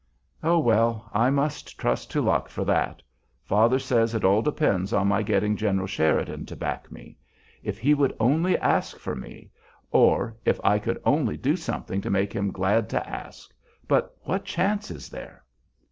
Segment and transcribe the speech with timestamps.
[0.41, 1.11] "Oh, well!
[1.13, 3.03] I must trust to luck for that.
[3.43, 7.19] Father says it all depends on my getting General Sheridan to back me.
[7.61, 9.51] If he would only ask for me,
[9.91, 13.53] or if I could only do something to make him glad to ask;
[13.87, 15.43] but what chance is there?"